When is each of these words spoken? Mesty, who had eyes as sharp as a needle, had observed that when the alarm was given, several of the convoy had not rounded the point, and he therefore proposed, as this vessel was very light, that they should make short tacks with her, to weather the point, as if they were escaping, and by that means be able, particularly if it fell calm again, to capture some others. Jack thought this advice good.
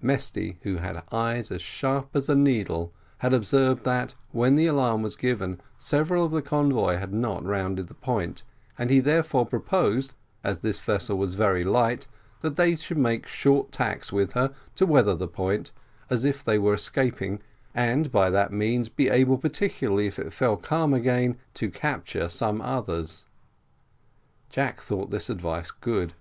Mesty, 0.00 0.56
who 0.62 0.76
had 0.76 1.02
eyes 1.12 1.50
as 1.50 1.60
sharp 1.60 2.16
as 2.16 2.30
a 2.30 2.34
needle, 2.34 2.94
had 3.18 3.34
observed 3.34 3.84
that 3.84 4.14
when 4.30 4.54
the 4.54 4.64
alarm 4.66 5.02
was 5.02 5.16
given, 5.16 5.60
several 5.76 6.24
of 6.24 6.30
the 6.32 6.40
convoy 6.40 6.96
had 6.96 7.12
not 7.12 7.44
rounded 7.44 7.88
the 7.88 7.94
point, 7.94 8.42
and 8.78 8.88
he 8.88 9.00
therefore 9.00 9.44
proposed, 9.44 10.14
as 10.42 10.60
this 10.60 10.80
vessel 10.80 11.18
was 11.18 11.34
very 11.34 11.62
light, 11.62 12.06
that 12.40 12.56
they 12.56 12.74
should 12.74 12.96
make 12.96 13.26
short 13.26 13.70
tacks 13.70 14.10
with 14.10 14.32
her, 14.32 14.54
to 14.76 14.86
weather 14.86 15.14
the 15.14 15.28
point, 15.28 15.72
as 16.08 16.24
if 16.24 16.42
they 16.42 16.58
were 16.58 16.72
escaping, 16.72 17.42
and 17.74 18.10
by 18.10 18.30
that 18.30 18.50
means 18.50 18.88
be 18.88 19.10
able, 19.10 19.36
particularly 19.36 20.06
if 20.06 20.18
it 20.18 20.32
fell 20.32 20.56
calm 20.56 20.94
again, 20.94 21.36
to 21.52 21.70
capture 21.70 22.30
some 22.30 22.62
others. 22.62 23.26
Jack 24.48 24.80
thought 24.80 25.10
this 25.10 25.28
advice 25.28 25.70
good. 25.70 26.14